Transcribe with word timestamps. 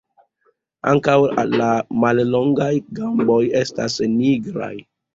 Ankaŭ 0.91 1.15
la 1.61 1.69
mallongaj 2.05 2.73
gamboj 3.03 3.41
estas 3.65 4.03
nigraj. 4.21 4.77